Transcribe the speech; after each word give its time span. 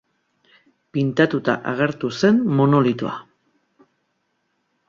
Pintatuta 0.97 1.55
agertu 1.73 2.11
zen 2.21 2.41
monolitoa. 2.61 3.15